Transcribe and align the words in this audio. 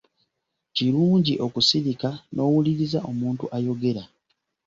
Kirungi 0.75 1.33
okusirika 1.45 2.09
n'owuliriza 2.33 2.99
omuntu 3.11 3.45
ayogera. 3.57 4.03